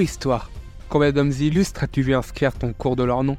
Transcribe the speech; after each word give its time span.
Histoire. 0.00 0.50
Combien 0.88 1.12
d'hommes 1.12 1.32
illustres 1.32 1.84
as-tu 1.84 2.02
vu 2.02 2.14
inscrire 2.14 2.52
ton 2.52 2.72
cours 2.72 2.96
de 2.96 3.04
leur 3.04 3.22
nom? 3.22 3.36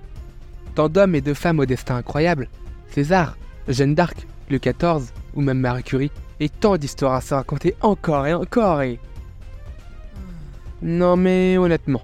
Tant 0.73 0.89
d'hommes 0.89 1.15
et 1.15 1.21
de 1.21 1.33
femmes 1.33 1.59
au 1.59 1.65
destin 1.65 1.97
incroyable. 1.97 2.49
César, 2.91 3.37
Jeanne 3.67 3.93
d'Arc, 3.93 4.25
Louis 4.49 4.59
XIV 4.59 5.11
ou 5.35 5.41
même 5.41 5.59
Marie 5.59 5.83
Curie, 5.83 6.11
et 6.39 6.49
tant 6.49 6.77
d'histoires 6.77 7.13
à 7.13 7.21
se 7.21 7.33
raconter 7.33 7.75
encore 7.81 8.25
et 8.25 8.33
encore 8.33 8.81
et... 8.81 8.99
Non 10.81 11.17
mais 11.17 11.57
honnêtement, 11.57 12.03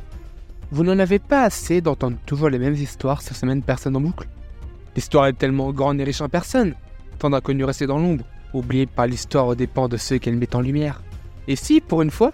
vous 0.71 0.83
n'en 0.83 0.99
avez 0.99 1.19
pas 1.19 1.43
assez 1.43 1.81
d'entendre 1.81 2.17
toujours 2.25 2.49
les 2.49 2.59
mêmes 2.59 2.75
histoires 2.75 3.21
sur 3.21 3.35
ces 3.35 3.45
mêmes 3.45 3.63
personnes 3.63 3.95
en 3.95 4.01
boucle. 4.01 4.27
L'histoire 4.95 5.27
est 5.27 5.33
tellement 5.33 5.71
grande 5.71 5.99
et 6.01 6.03
riche 6.03 6.21
en 6.21 6.29
personnes, 6.29 6.75
tant 7.19 7.29
d'inconnus 7.29 7.65
restés 7.65 7.87
dans 7.87 7.99
l'ombre, 7.99 8.25
oubliés 8.53 8.85
par 8.85 9.07
l'histoire 9.07 9.47
aux 9.47 9.55
dépens 9.55 9.87
de 9.87 9.97
ceux 9.97 10.17
qu'elle 10.17 10.35
met 10.35 10.55
en 10.55 10.61
lumière. 10.61 11.01
Et 11.47 11.55
si, 11.55 11.79
pour 11.79 12.01
une 12.01 12.11
fois, 12.11 12.33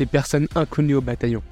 des 0.00 0.06
personnes 0.06 0.48
inconnues 0.54 0.94
au 0.94 1.02
bataillon. 1.02 1.42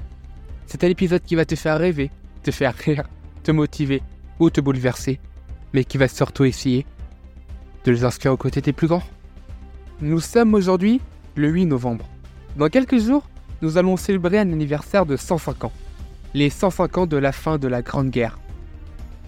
C'est 0.67 0.83
un 0.83 0.89
épisode 0.89 1.23
qui 1.23 1.35
va 1.35 1.45
te 1.45 1.55
faire 1.55 1.79
rêver, 1.79 2.11
te 2.43 2.51
faire 2.51 2.75
rire, 2.75 3.05
te 3.43 3.53
motiver 3.53 4.01
ou 4.39 4.49
te 4.49 4.63
bouleverser, 4.63 5.21
mais 5.75 5.85
qui 5.85 5.99
va 5.99 6.09
surtout 6.09 6.45
essayer 6.45 6.87
de 7.85 7.93
les 7.93 8.05
inscrire 8.05 8.33
aux 8.33 8.39
côtés 8.39 8.63
des 8.63 8.73
plus 8.73 8.87
grands. 8.87 9.03
Nous 10.01 10.21
sommes 10.21 10.55
aujourd'hui 10.55 11.03
le 11.35 11.49
8 11.49 11.67
novembre. 11.67 12.07
Dans 12.57 12.71
quelques 12.71 12.99
jours, 12.99 13.29
nous 13.61 13.77
allons 13.77 13.99
célébrer 13.99 14.39
un 14.39 14.51
anniversaire 14.51 15.05
de 15.05 15.17
105 15.17 15.65
ans. 15.65 15.73
Les 16.33 16.49
105 16.49 16.99
ans 16.99 17.07
de 17.07 17.19
la 17.19 17.33
fin 17.33 17.59
de 17.59 17.69
la 17.69 17.83
Grande 17.83 18.09
Guerre. 18.09 18.39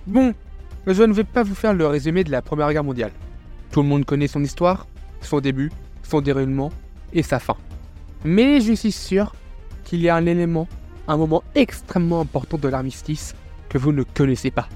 Bon, 0.06 0.32
je 0.86 1.02
ne 1.02 1.12
vais 1.12 1.24
pas 1.24 1.42
vous 1.42 1.54
faire 1.54 1.74
le 1.74 1.86
résumé 1.86 2.24
de 2.24 2.30
la 2.30 2.40
Première 2.40 2.72
Guerre 2.72 2.84
mondiale. 2.84 3.12
Tout 3.70 3.82
le 3.82 3.88
monde 3.88 4.06
connaît 4.06 4.28
son 4.28 4.42
histoire, 4.42 4.86
son 5.20 5.40
début, 5.40 5.70
son 6.04 6.22
déroulement 6.22 6.72
et 7.12 7.22
sa 7.22 7.38
fin. 7.38 7.56
Mais 8.24 8.60
je 8.60 8.72
suis 8.72 8.92
sûr 8.92 9.34
qu'il 9.84 10.00
y 10.00 10.08
a 10.08 10.16
un 10.16 10.26
élément, 10.26 10.68
un 11.08 11.16
moment 11.16 11.42
extrêmement 11.54 12.20
important 12.20 12.58
de 12.58 12.68
l'armistice 12.68 13.34
que 13.68 13.78
vous 13.78 13.92
ne 13.92 14.02
connaissez 14.02 14.50
pas. 14.50 14.68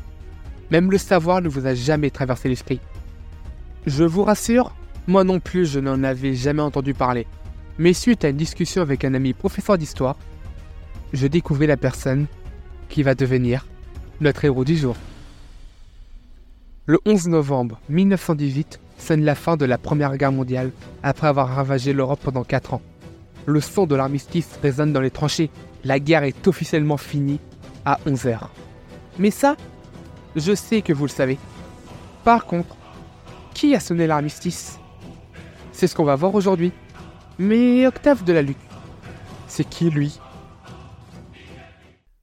Même 0.70 0.91
le 0.91 0.98
savoir 0.98 1.42
ne 1.42 1.48
vous 1.48 1.67
a 1.67 1.75
jamais 1.75 2.11
traversé 2.11 2.48
l'esprit. 2.48 2.81
Je 3.86 4.05
vous 4.05 4.25
rassure, 4.25 4.75
moi 5.06 5.25
non 5.25 5.41
plus 5.41 5.67
je 5.67 5.78
n'en 5.78 6.03
avais 6.05 6.34
jamais 6.34 6.62
entendu 6.62 6.95
parler. 6.95 7.27
Mais 7.78 7.92
suite 7.92 8.25
à 8.25 8.31
une 8.31 8.36
discussion 8.36 8.81
avec 8.81 9.05
un 9.05 9.14
ami 9.14 9.34
professeur 9.34 9.77
d'histoire, 9.77 10.17
je 11.12 11.27
découvrais 11.27 11.67
la 11.67 11.77
personne 11.77 12.27
qui 12.89 13.03
va 13.03 13.14
devenir 13.14 13.67
notre 14.20 14.45
héros 14.45 14.64
du 14.64 14.77
jour. 14.77 14.97
Le 16.86 16.98
11 17.05 17.29
novembre 17.29 17.81
1918 17.89 18.81
sonne 18.98 19.25
la 19.25 19.34
fin 19.34 19.56
de 19.56 19.64
la 19.64 19.79
Première 19.79 20.17
Guerre 20.17 20.33
mondiale 20.33 20.70
après 21.03 21.27
avoir 21.27 21.48
ravagé 21.48 21.92
l'Europe 21.92 22.20
pendant 22.23 22.45
4 22.45 22.75
ans. 22.75 22.83
Le 23.47 23.61
son 23.61 23.87
de 23.87 23.95
l'armistice 23.95 24.59
résonne 24.62 24.92
dans 24.92 25.00
les 25.00 25.11
tranchées. 25.11 25.51
La 25.85 26.01
guerre 26.01 26.24
est 26.24 26.46
officiellement 26.46 26.96
finie 26.96 27.41
à 27.85 27.98
11h. 28.07 28.39
Mais 29.19 29.30
ça, 29.30 29.57
je 30.36 30.55
sais 30.55 30.83
que 30.83 30.92
vous 30.92 31.05
le 31.05 31.11
savez. 31.11 31.39
Par 32.24 32.46
contre, 32.46 32.77
qui 33.52 33.74
a 33.74 33.80
sonné 33.80 34.07
l'armistice? 34.07 34.79
C'est 35.73 35.86
ce 35.86 35.95
qu'on 35.95 36.05
va 36.05 36.17
voir 36.17 36.35
aujourd'hui. 36.35 36.73
Mais 37.39 37.86
Octave 37.86 38.24
de 38.24 38.33
la 38.33 38.42
Luc, 38.42 38.57
c'est 39.46 39.69
qui 39.69 39.90
lui? 39.90 40.19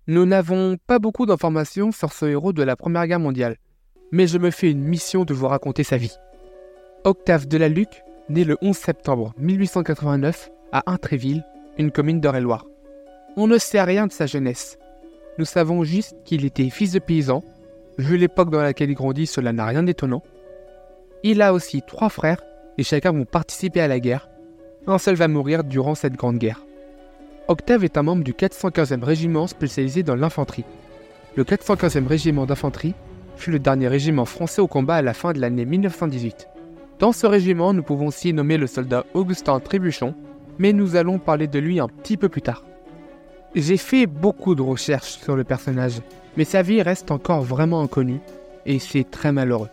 Nous 0.07 0.25
n'avons 0.25 0.78
pas 0.88 1.00
beaucoup 1.00 1.25
d'informations 1.25 1.91
sur 1.91 2.12
ce 2.12 2.25
héros 2.25 2.53
de 2.53 2.63
la 2.63 2.75
Première 2.75 3.07
Guerre 3.07 3.19
mondiale 3.19 3.57
mais 4.12 4.28
je 4.28 4.38
me 4.38 4.51
fais 4.51 4.69
une 4.69 4.84
mission 4.84 5.23
de 5.23 5.34
vous 5.34 5.47
raconter 5.47 5.84
sa 5.84 5.97
vie. 5.97 6.16
Octave 7.03 7.47
Delaluc, 7.47 8.03
né 8.29 8.44
le 8.44 8.57
11 8.62 8.75
septembre 8.75 9.34
1889 9.38 10.51
à 10.72 10.92
Intréville, 10.92 11.44
une 11.78 11.92
commune 11.92 12.20
d'Eure-et-Loire. 12.20 12.66
On 13.38 13.48
ne 13.48 13.58
sait 13.58 13.82
rien 13.82 14.08
de 14.08 14.12
sa 14.12 14.26
jeunesse. 14.26 14.78
Nous 15.38 15.46
savons 15.46 15.84
juste 15.84 16.16
qu'il 16.26 16.46
était 16.46 16.70
fils 16.70 16.92
de 16.92 17.00
paysan. 17.00 17.44
Vu 17.98 18.18
l'époque 18.18 18.50
dans 18.50 18.62
laquelle 18.62 18.90
il 18.90 18.96
grandit, 18.96 19.28
cela 19.28 19.54
n'a 19.54 19.66
rien 19.66 19.84
d'étonnant. 19.84 20.24
Il 21.24 21.42
a 21.42 21.54
aussi 21.54 21.82
trois 21.82 22.09
frères 22.09 22.44
et 22.78 22.84
chacun 22.84 23.12
vont 23.12 23.26
participer 23.26 23.82
à 23.82 23.88
la 23.88 24.00
guerre. 24.00 24.30
Un 24.88 24.98
seul 24.98 25.16
va 25.16 25.28
mourir 25.28 25.64
durant 25.64 25.96
cette 25.96 26.14
grande 26.16 26.38
guerre. 26.38 26.66
Octave 27.48 27.84
est 27.84 27.98
un 27.98 28.03
membre 28.03 28.24
du 28.24 28.34
415e 28.34 29.03
régiment 29.03 29.48
spécialisé 29.48 30.03
dans 30.03 30.16
l'infanterie. 30.16 30.66
Le 31.36 31.44
415e 31.44 32.08
régiment 32.08 32.46
d'infanterie 32.46 32.94
fut 33.36 33.52
le 33.52 33.59
dernier 33.59 33.88
régiment 33.88 34.26
français 34.26 34.62
au 34.62 34.68
combat 34.68 34.96
à 34.96 35.02
la 35.02 35.14
fin 35.14 35.34
de 35.34 35.40
l'année 35.40 35.66
1918. 35.66 36.48
Dans 37.00 37.12
ce 37.12 37.26
régiment, 37.26 37.74
nous 37.74 37.84
pouvons 37.84 38.08
aussi 38.08 38.34
nommer 38.34 38.58
le 38.58 38.68
soldat 38.68 39.06
Augustin 39.14 39.59
Trébuchon, 39.59 40.14
mais 40.61 40.73
nous 40.73 40.95
allons 40.95 41.17
parler 41.17 41.47
de 41.47 41.57
lui 41.57 41.79
un 41.79 41.88
petit 41.88 42.17
peu 42.17 42.29
plus 42.29 42.44
tard. 42.44 42.63
J'ai 43.55 43.77
fait 43.77 44.05
beaucoup 44.05 44.53
de 44.53 44.61
recherches 44.61 45.17
sur 45.17 45.35
le 45.35 45.44
personnage, 45.44 46.03
mais 46.38 46.44
sa 46.44 46.61
vie 46.61 46.83
reste 46.83 47.09
encore 47.09 47.41
vraiment 47.41 47.81
inconnue, 47.81 48.19
et 48.67 48.77
c'est 48.77 49.09
très 49.09 49.31
malheureux. 49.31 49.69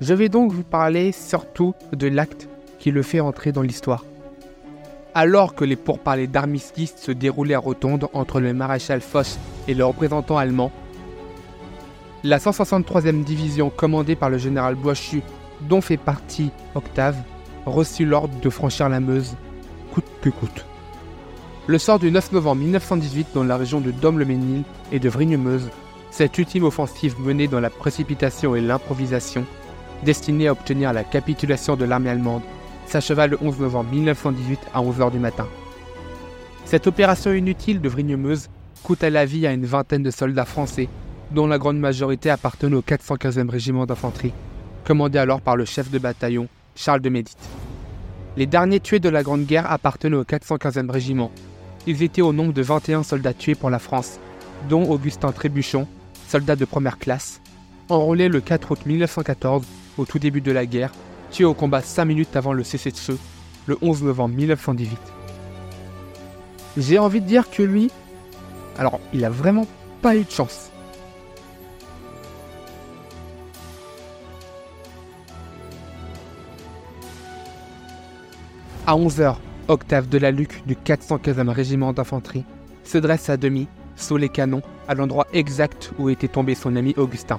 Je 0.00 0.14
vais 0.14 0.28
donc 0.28 0.52
vous 0.52 0.62
parler 0.62 1.10
surtout 1.10 1.74
de 1.92 2.06
l'acte 2.06 2.48
qui 2.78 2.92
le 2.92 3.02
fait 3.02 3.18
entrer 3.18 3.50
dans 3.50 3.62
l'histoire. 3.62 4.04
Alors 5.12 5.56
que 5.56 5.64
les 5.64 5.74
pourparlers 5.74 6.28
d'armistice 6.28 6.94
se 6.98 7.10
déroulaient 7.10 7.54
à 7.54 7.58
Rotonde 7.58 8.06
entre 8.12 8.38
le 8.38 8.54
maréchal 8.54 9.00
Foch 9.00 9.26
et 9.66 9.74
le 9.74 9.84
représentant 9.84 10.38
allemand, 10.38 10.70
la 12.22 12.38
163e 12.38 13.24
division 13.24 13.70
commandée 13.70 14.14
par 14.14 14.30
le 14.30 14.38
général 14.38 14.76
Boischu, 14.76 15.20
dont 15.62 15.80
fait 15.80 15.96
partie 15.96 16.52
Octave, 16.76 17.16
reçut 17.66 18.06
l'ordre 18.06 18.38
de 18.40 18.50
franchir 18.50 18.88
la 18.88 19.00
Meuse, 19.00 19.34
coûte 19.92 20.06
que 20.22 20.30
coûte. 20.30 20.64
Le 21.66 21.78
sort 21.78 21.98
du 21.98 22.10
9 22.10 22.32
novembre 22.32 22.62
1918 22.62 23.28
dans 23.34 23.44
la 23.44 23.56
région 23.56 23.80
de 23.80 23.90
Dôme-le-Ménil 23.90 24.64
et 24.90 24.98
de 24.98 25.08
Vrigne-Meuse, 25.08 25.70
cette 26.10 26.36
ultime 26.38 26.64
offensive 26.64 27.14
menée 27.20 27.46
dans 27.46 27.60
la 27.60 27.70
précipitation 27.70 28.56
et 28.56 28.60
l'improvisation, 28.60 29.44
destinée 30.02 30.48
à 30.48 30.52
obtenir 30.52 30.92
la 30.92 31.04
capitulation 31.04 31.76
de 31.76 31.84
l'armée 31.84 32.10
allemande, 32.10 32.42
s'acheva 32.86 33.26
le 33.26 33.38
11 33.40 33.60
novembre 33.60 33.90
1918 33.90 34.60
à 34.74 34.82
11h 34.82 35.12
du 35.12 35.18
matin. 35.18 35.46
Cette 36.64 36.86
opération 36.86 37.32
inutile 37.32 37.80
de 37.80 37.88
Vrigne-Meuse 37.88 38.48
coûta 38.82 39.10
la 39.10 39.24
vie 39.24 39.46
à 39.46 39.52
une 39.52 39.66
vingtaine 39.66 40.02
de 40.02 40.10
soldats 40.10 40.44
français 40.44 40.88
dont 41.30 41.46
la 41.46 41.58
grande 41.58 41.78
majorité 41.78 42.30
appartenait 42.30 42.76
au 42.76 42.82
415e 42.82 43.48
régiment 43.48 43.86
d'infanterie, 43.86 44.32
commandé 44.84 45.18
alors 45.18 45.40
par 45.40 45.56
le 45.56 45.64
chef 45.64 45.90
de 45.90 45.98
bataillon, 45.98 46.48
Charles 46.74 47.00
de 47.00 47.08
Médite. 47.08 47.38
Les 48.38 48.46
derniers 48.46 48.80
tués 48.80 48.98
de 48.98 49.10
la 49.10 49.22
Grande 49.22 49.44
Guerre 49.44 49.70
appartenaient 49.70 50.16
au 50.16 50.24
415e 50.24 50.90
régiment. 50.90 51.30
Ils 51.86 52.02
étaient 52.02 52.22
au 52.22 52.32
nombre 52.32 52.54
de 52.54 52.62
21 52.62 53.02
soldats 53.02 53.34
tués 53.34 53.54
pour 53.54 53.68
la 53.68 53.78
France, 53.78 54.18
dont 54.70 54.88
Augustin 54.90 55.32
Trébuchon, 55.32 55.86
soldat 56.28 56.56
de 56.56 56.64
première 56.64 56.98
classe, 56.98 57.42
enrôlé 57.90 58.28
le 58.28 58.40
4 58.40 58.70
août 58.70 58.86
1914, 58.86 59.66
au 59.98 60.06
tout 60.06 60.18
début 60.18 60.40
de 60.40 60.50
la 60.50 60.64
guerre, 60.64 60.92
tué 61.30 61.44
au 61.44 61.52
combat 61.52 61.82
5 61.82 62.06
minutes 62.06 62.34
avant 62.34 62.54
le 62.54 62.64
cessez-le-feu, 62.64 63.18
le 63.66 63.76
11 63.82 64.02
novembre 64.04 64.34
1918. 64.34 64.98
J'ai 66.78 66.98
envie 66.98 67.20
de 67.20 67.26
dire 67.26 67.50
que 67.50 67.62
lui, 67.62 67.90
alors 68.78 68.98
il 69.12 69.26
a 69.26 69.30
vraiment 69.30 69.66
pas 70.00 70.16
eu 70.16 70.24
de 70.24 70.30
chance. 70.30 70.71
À 78.84 78.96
11h, 78.96 79.36
Octave 79.68 80.08
de 80.08 80.18
la 80.18 80.32
Luc 80.32 80.66
du 80.66 80.74
415e 80.74 81.50
régiment 81.50 81.92
d'infanterie 81.92 82.44
se 82.82 82.98
dresse 82.98 83.30
à 83.30 83.36
demi, 83.36 83.68
sous 83.94 84.16
les 84.16 84.28
canons, 84.28 84.62
à 84.88 84.94
l'endroit 84.94 85.28
exact 85.32 85.92
où 86.00 86.08
était 86.08 86.26
tombé 86.26 86.56
son 86.56 86.74
ami 86.74 86.92
Augustin. 86.96 87.38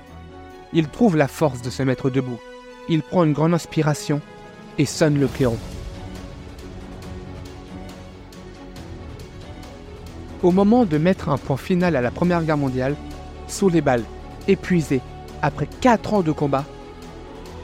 Il 0.71 0.87
trouve 0.87 1.17
la 1.17 1.27
force 1.27 1.61
de 1.61 1.69
se 1.69 1.83
mettre 1.83 2.09
debout. 2.09 2.39
Il 2.87 3.01
prend 3.01 3.25
une 3.25 3.33
grande 3.33 3.53
inspiration 3.53 4.21
et 4.77 4.85
sonne 4.85 5.19
le 5.19 5.27
clairon. 5.27 5.57
Au 10.43 10.51
moment 10.51 10.85
de 10.85 10.97
mettre 10.97 11.27
un 11.27 11.37
point 11.37 11.57
final 11.57 11.97
à 11.97 12.01
la 12.01 12.11
Première 12.11 12.43
Guerre 12.43 12.57
mondiale, 12.57 12.95
sous 13.49 13.67
les 13.67 13.81
balles, 13.81 14.05
épuisé, 14.47 15.01
après 15.41 15.67
4 15.81 16.13
ans 16.13 16.21
de 16.21 16.31
combat, 16.31 16.63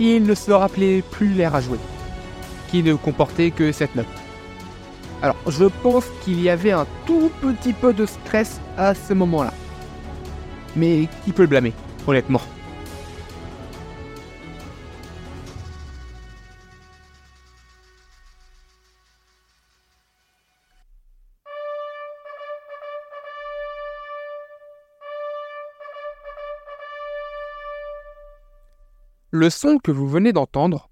il 0.02 0.24
ne 0.24 0.36
se 0.36 0.52
rappelait 0.52 1.02
plus 1.02 1.30
l'air 1.30 1.56
à 1.56 1.62
jouer 1.62 1.80
qui 2.70 2.84
ne 2.84 2.96
comportait 2.96 3.52
que 3.52 3.72
cette 3.72 3.96
note. 3.96 4.06
Alors, 5.22 5.36
je 5.48 5.66
pense 5.66 6.06
qu'il 6.24 6.42
y 6.42 6.50
avait 6.50 6.72
un 6.72 6.88
tout 7.06 7.30
petit 7.42 7.74
peu 7.74 7.94
de 7.94 8.06
stress 8.06 8.62
à 8.78 8.94
ce 8.94 9.14
moment-là. 9.14 9.54
Mais 10.76 11.10
qui 11.26 11.32
peut 11.32 11.44
le 11.44 11.48
blâmer, 11.50 11.74
honnêtement? 12.08 12.42
Le 29.32 29.50
son 29.50 29.78
que 29.78 29.92
vous 29.92 30.08
venez 30.08 30.34
d'entendre, 30.34 30.90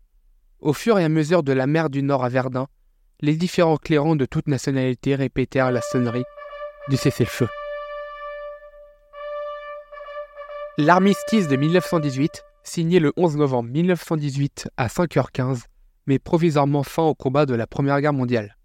au 0.59 0.73
fur 0.73 0.99
et 0.99 1.03
à 1.03 1.09
mesure 1.09 1.43
de 1.43 1.53
la 1.53 1.67
mer 1.67 1.89
du 1.89 2.03
Nord 2.03 2.23
à 2.23 2.29
Verdun, 2.29 2.67
les 3.21 3.35
différents 3.35 3.77
clairons 3.77 4.15
de 4.15 4.25
toute 4.25 4.47
nationalité 4.47 5.15
répétèrent 5.15 5.71
la 5.71 5.81
sonnerie 5.81 6.23
du 6.89 6.97
cessez-le-feu. 6.97 7.47
L'armistice 10.77 11.47
de 11.47 11.55
1918, 11.55 12.43
signé 12.63 12.99
le 12.99 13.11
11 13.17 13.37
novembre 13.37 13.69
1918 13.69 14.69
à 14.77 14.87
5h15, 14.87 15.63
met 16.05 16.19
provisoirement 16.19 16.83
fin 16.83 17.03
au 17.03 17.15
combat 17.15 17.45
de 17.45 17.55
la 17.55 17.67
Première 17.67 17.99
Guerre 17.99 18.13
mondiale. 18.13 18.57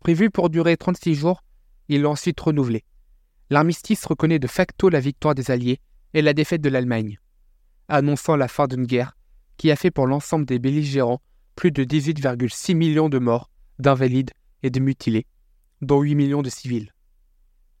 Prévu 0.00 0.30
pour 0.30 0.50
durer 0.50 0.76
36 0.76 1.14
jours, 1.14 1.42
il 1.88 2.02
est 2.02 2.06
ensuite 2.06 2.38
renouvelé. 2.38 2.84
L'armistice 3.50 4.04
reconnaît 4.04 4.38
de 4.38 4.46
facto 4.46 4.88
la 4.88 5.00
victoire 5.00 5.34
des 5.34 5.50
Alliés 5.50 5.80
et 6.14 6.22
la 6.22 6.34
défaite 6.34 6.60
de 6.60 6.68
l'Allemagne 6.68 7.18
annonçant 7.88 8.36
la 8.36 8.48
fin 8.48 8.66
d'une 8.66 8.86
guerre 8.86 9.16
qui 9.56 9.70
a 9.70 9.76
fait 9.76 9.90
pour 9.90 10.06
l'ensemble 10.06 10.44
des 10.44 10.58
belligérants 10.58 11.20
plus 11.54 11.70
de 11.70 11.84
18,6 11.84 12.74
millions 12.74 13.08
de 13.08 13.18
morts, 13.18 13.50
d'invalides 13.78 14.30
et 14.62 14.70
de 14.70 14.80
mutilés, 14.80 15.26
dont 15.80 16.00
8 16.00 16.14
millions 16.14 16.42
de 16.42 16.50
civils. 16.50 16.92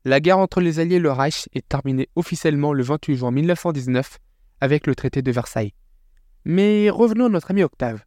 La 0.04 0.20
guerre 0.20 0.38
entre 0.38 0.60
les 0.60 0.80
Alliés 0.80 0.96
et 0.96 1.00
le 1.00 1.12
Reich 1.12 1.48
est 1.52 1.68
terminée 1.68 2.08
officiellement 2.16 2.72
le 2.72 2.82
28 2.82 3.16
juin 3.16 3.30
1919 3.30 4.18
avec 4.60 4.86
le 4.86 4.94
traité 4.94 5.22
de 5.22 5.30
Versailles. 5.30 5.74
Mais 6.44 6.90
revenons 6.90 7.26
à 7.26 7.28
notre 7.28 7.52
ami 7.52 7.62
Octave. 7.62 8.02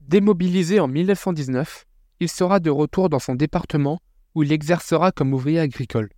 Démobilisé 0.00 0.80
en 0.80 0.88
1919, 0.88 1.84
il 2.18 2.28
sera 2.28 2.58
de 2.58 2.70
retour 2.70 3.08
dans 3.08 3.20
son 3.20 3.36
département 3.36 4.00
où 4.34 4.42
il 4.42 4.52
exercera 4.52 5.12
comme 5.12 5.32
ouvrier 5.32 5.60
agricole. 5.60 6.10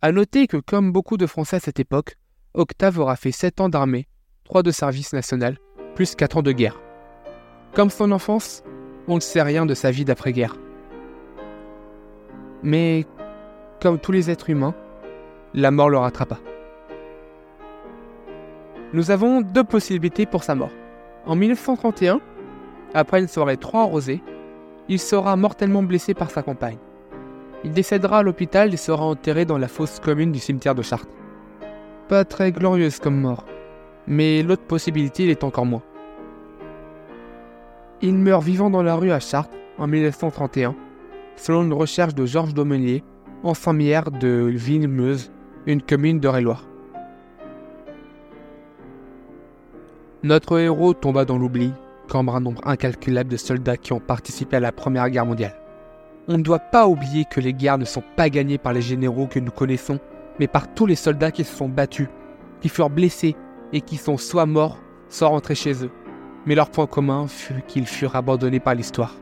À 0.00 0.12
noter 0.12 0.46
que, 0.46 0.56
comme 0.56 0.92
beaucoup 0.92 1.16
de 1.16 1.26
Français 1.26 1.56
à 1.56 1.60
cette 1.60 1.80
époque, 1.80 2.16
Octave 2.54 2.98
aura 2.98 3.16
fait 3.16 3.32
7 3.32 3.60
ans 3.60 3.68
d'armée, 3.68 4.08
3 4.44 4.62
de 4.62 4.70
service 4.70 5.12
national, 5.12 5.58
plus 5.94 6.14
4 6.14 6.38
ans 6.38 6.42
de 6.42 6.52
guerre. 6.52 6.80
Comme 7.72 7.90
son 7.90 8.12
enfance, 8.12 8.62
on 9.08 9.16
ne 9.16 9.20
sait 9.20 9.42
rien 9.42 9.66
de 9.66 9.74
sa 9.74 9.90
vie 9.90 10.04
d'après-guerre. 10.04 10.56
Mais, 12.62 13.06
comme 13.80 13.98
tous 13.98 14.12
les 14.12 14.30
êtres 14.30 14.50
humains, 14.50 14.74
la 15.54 15.70
mort 15.70 15.90
le 15.90 15.98
rattrapa. 15.98 16.38
Nous 18.92 19.10
avons 19.10 19.40
deux 19.40 19.64
possibilités 19.64 20.26
pour 20.26 20.44
sa 20.44 20.54
mort. 20.54 20.72
En 21.26 21.36
1931, 21.36 22.20
après 22.92 23.20
une 23.20 23.28
soirée 23.28 23.56
trop 23.56 23.78
arrosée, 23.78 24.22
il 24.88 24.98
sera 24.98 25.36
mortellement 25.36 25.82
blessé 25.82 26.14
par 26.14 26.30
sa 26.30 26.42
compagne. 26.42 26.78
Il 27.64 27.72
décédera 27.72 28.18
à 28.18 28.22
l'hôpital 28.22 28.72
et 28.72 28.76
sera 28.76 29.04
enterré 29.04 29.46
dans 29.46 29.58
la 29.58 29.68
fosse 29.68 30.00
commune 30.00 30.32
du 30.32 30.38
cimetière 30.38 30.74
de 30.74 30.82
Chartres 30.82 31.08
pas 32.08 32.24
très 32.24 32.52
glorieuse 32.52 32.98
comme 32.98 33.20
mort. 33.20 33.44
Mais 34.06 34.42
l'autre 34.42 34.64
possibilité 34.64 35.28
est 35.28 35.44
encore 35.44 35.66
moins. 35.66 35.82
Il 38.02 38.14
meurt 38.14 38.42
vivant 38.42 38.70
dans 38.70 38.82
la 38.82 38.96
rue 38.96 39.12
à 39.12 39.20
Chartres 39.20 39.56
en 39.78 39.86
1931, 39.86 40.74
selon 41.36 41.62
une 41.62 41.72
recherche 41.72 42.14
de 42.14 42.26
Georges 42.26 42.54
Domelier, 42.54 43.02
infirmière 43.42 44.10
de 44.10 44.50
Villemeuze, 44.52 45.32
une 45.66 45.82
commune 45.82 46.20
d'Eure-et-Loire. 46.20 46.64
Notre 50.22 50.58
héros 50.58 50.94
tomba 50.94 51.24
dans 51.24 51.38
l'oubli, 51.38 51.72
comme 52.08 52.28
un 52.28 52.40
nombre 52.40 52.60
incalculable 52.66 53.30
de 53.30 53.36
soldats 53.36 53.76
qui 53.76 53.92
ont 53.92 54.00
participé 54.00 54.56
à 54.56 54.60
la 54.60 54.72
Première 54.72 55.10
Guerre 55.10 55.26
mondiale. 55.26 55.56
On 56.28 56.38
ne 56.38 56.42
doit 56.42 56.58
pas 56.58 56.88
oublier 56.88 57.24
que 57.30 57.40
les 57.40 57.52
guerres 57.52 57.78
ne 57.78 57.84
sont 57.84 58.02
pas 58.16 58.30
gagnées 58.30 58.58
par 58.58 58.72
les 58.72 58.80
généraux 58.80 59.26
que 59.26 59.38
nous 59.38 59.50
connaissons, 59.50 59.98
mais 60.38 60.46
par 60.46 60.72
tous 60.72 60.86
les 60.86 60.94
soldats 60.94 61.30
qui 61.30 61.44
se 61.44 61.54
sont 61.54 61.68
battus, 61.68 62.08
qui 62.60 62.68
furent 62.68 62.90
blessés 62.90 63.36
et 63.72 63.80
qui 63.80 63.96
sont 63.96 64.16
soit 64.16 64.46
morts, 64.46 64.78
soit 65.08 65.28
rentrés 65.28 65.54
chez 65.54 65.84
eux. 65.84 65.90
Mais 66.46 66.54
leur 66.54 66.70
point 66.70 66.86
commun 66.86 67.26
fut 67.26 67.62
qu'ils 67.66 67.86
furent 67.86 68.16
abandonnés 68.16 68.60
par 68.60 68.74
l'histoire. 68.74 69.14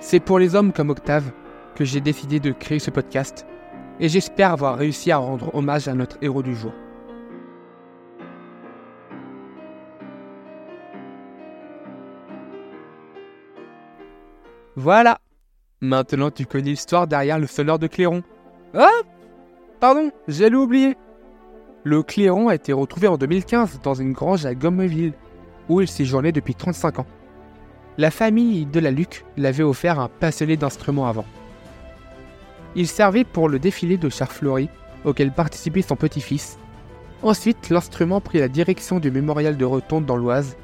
C'est 0.00 0.20
pour 0.20 0.38
les 0.38 0.54
hommes 0.54 0.72
comme 0.72 0.90
Octave 0.90 1.32
que 1.74 1.84
j'ai 1.84 2.00
décidé 2.00 2.40
de 2.40 2.52
créer 2.52 2.78
ce 2.78 2.90
podcast, 2.90 3.46
et 4.00 4.08
j'espère 4.08 4.52
avoir 4.52 4.76
réussi 4.76 5.10
à 5.10 5.18
rendre 5.18 5.54
hommage 5.54 5.88
à 5.88 5.94
notre 5.94 6.18
héros 6.22 6.42
du 6.42 6.54
jour. 6.54 6.72
Voilà 14.76 15.18
Maintenant 15.80 16.30
tu 16.30 16.46
connais 16.46 16.70
l'histoire 16.70 17.06
derrière 17.06 17.38
le 17.38 17.46
sonneur 17.46 17.78
de 17.78 17.86
Clairon. 17.86 18.22
Ah 18.74 18.88
Pardon, 19.80 20.10
j'allais 20.26 20.56
oublier. 20.56 20.96
Le 21.88 22.02
clairon 22.02 22.48
a 22.48 22.54
été 22.54 22.74
retrouvé 22.74 23.08
en 23.08 23.16
2015 23.16 23.80
dans 23.82 23.94
une 23.94 24.12
grange 24.12 24.44
à 24.44 24.54
Gommeville, 24.54 25.14
où 25.70 25.80
il 25.80 25.88
séjournait 25.88 26.32
depuis 26.32 26.54
35 26.54 26.98
ans. 26.98 27.06
La 27.96 28.10
famille 28.10 28.66
de 28.66 28.78
la 28.78 28.90
Luc 28.90 29.24
l'avait 29.38 29.62
offert 29.62 29.98
un 29.98 30.10
passionné 30.10 30.58
d'instruments 30.58 31.06
avant. 31.06 31.24
Il 32.76 32.88
servait 32.88 33.24
pour 33.24 33.48
le 33.48 33.58
défilé 33.58 33.96
de 33.96 34.10
chars 34.10 34.32
fleuris 34.32 34.68
auquel 35.06 35.32
participait 35.32 35.80
son 35.80 35.96
petit-fils. 35.96 36.58
Ensuite, 37.22 37.70
l'instrument 37.70 38.20
prit 38.20 38.40
la 38.40 38.48
direction 38.48 38.98
du 39.00 39.10
mémorial 39.10 39.56
de 39.56 39.64
Retonde 39.64 40.04
dans 40.04 40.18
l'Oise, 40.18 40.58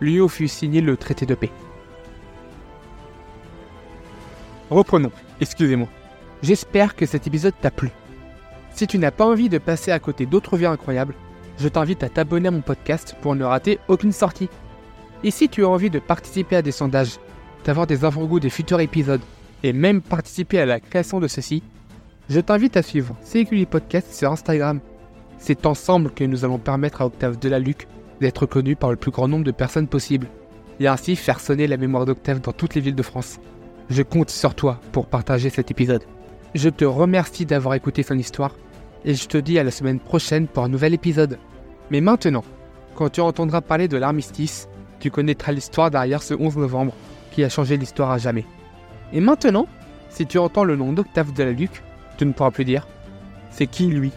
lui 0.00 0.20
où 0.20 0.26
fut 0.26 0.48
signé 0.48 0.80
le 0.80 0.96
traité 0.96 1.24
de 1.24 1.36
paix. 1.36 1.52
Reprenons, 4.70 5.12
excusez-moi. 5.40 5.86
J'espère 6.42 6.96
que 6.96 7.06
cet 7.06 7.28
épisode 7.28 7.54
t'a 7.60 7.70
plu. 7.70 7.92
Si 8.74 8.88
tu 8.88 8.98
n'as 8.98 9.12
pas 9.12 9.24
envie 9.24 9.48
de 9.48 9.58
passer 9.58 9.92
à 9.92 10.00
côté 10.00 10.26
d'autres 10.26 10.56
vies 10.56 10.66
incroyables, 10.66 11.14
je 11.60 11.68
t'invite 11.68 12.02
à 12.02 12.08
t'abonner 12.08 12.48
à 12.48 12.50
mon 12.50 12.60
podcast 12.60 13.14
pour 13.22 13.36
ne 13.36 13.44
rater 13.44 13.78
aucune 13.86 14.10
sortie. 14.10 14.48
Et 15.22 15.30
si 15.30 15.48
tu 15.48 15.64
as 15.64 15.68
envie 15.68 15.90
de 15.90 16.00
participer 16.00 16.56
à 16.56 16.62
des 16.62 16.72
sondages, 16.72 17.20
d'avoir 17.64 17.86
des 17.86 18.04
avant-goûts 18.04 18.40
des 18.40 18.50
futurs 18.50 18.80
épisodes 18.80 19.20
et 19.62 19.72
même 19.72 20.02
participer 20.02 20.58
à 20.58 20.66
la 20.66 20.80
création 20.80 21.20
de 21.20 21.28
ceux-ci, 21.28 21.62
je 22.28 22.40
t'invite 22.40 22.76
à 22.76 22.82
suivre 22.82 23.14
CQI 23.22 23.66
Podcast 23.66 24.12
sur 24.12 24.32
Instagram. 24.32 24.80
C'est 25.38 25.66
ensemble 25.66 26.10
que 26.10 26.24
nous 26.24 26.44
allons 26.44 26.58
permettre 26.58 27.00
à 27.00 27.06
Octave 27.06 27.38
Delaluc 27.38 27.86
d'être 28.20 28.44
connu 28.44 28.74
par 28.74 28.90
le 28.90 28.96
plus 28.96 29.12
grand 29.12 29.28
nombre 29.28 29.44
de 29.44 29.52
personnes 29.52 29.86
possible 29.86 30.26
et 30.80 30.88
ainsi 30.88 31.14
faire 31.14 31.38
sonner 31.38 31.68
la 31.68 31.76
mémoire 31.76 32.06
d'Octave 32.06 32.40
dans 32.40 32.52
toutes 32.52 32.74
les 32.74 32.80
villes 32.80 32.96
de 32.96 33.02
France. 33.04 33.38
Je 33.88 34.02
compte 34.02 34.30
sur 34.30 34.56
toi 34.56 34.80
pour 34.90 35.06
partager 35.06 35.48
cet 35.48 35.70
épisode. 35.70 36.02
Je 36.54 36.68
te 36.68 36.84
remercie 36.84 37.46
d'avoir 37.46 37.74
écouté 37.74 38.04
son 38.04 38.16
histoire 38.16 38.54
et 39.04 39.14
je 39.14 39.26
te 39.26 39.36
dis 39.36 39.58
à 39.58 39.64
la 39.64 39.72
semaine 39.72 39.98
prochaine 39.98 40.46
pour 40.46 40.62
un 40.62 40.68
nouvel 40.68 40.94
épisode. 40.94 41.38
Mais 41.90 42.00
maintenant, 42.00 42.44
quand 42.94 43.10
tu 43.10 43.20
entendras 43.20 43.60
parler 43.60 43.88
de 43.88 43.96
l'armistice, 43.96 44.68
tu 45.00 45.10
connaîtras 45.10 45.50
l'histoire 45.50 45.90
derrière 45.90 46.22
ce 46.22 46.32
11 46.32 46.56
novembre 46.58 46.94
qui 47.32 47.42
a 47.42 47.48
changé 47.48 47.76
l'histoire 47.76 48.12
à 48.12 48.18
jamais. 48.18 48.44
Et 49.12 49.20
maintenant, 49.20 49.66
si 50.10 50.26
tu 50.26 50.38
entends 50.38 50.62
le 50.62 50.76
nom 50.76 50.92
d'Octave 50.92 51.32
de 51.32 51.42
la 51.42 51.50
Luc, 51.50 51.82
tu 52.18 52.24
ne 52.24 52.32
pourras 52.32 52.52
plus 52.52 52.64
dire 52.64 52.86
c'est 53.50 53.66
qui 53.66 53.86
lui? 53.86 54.12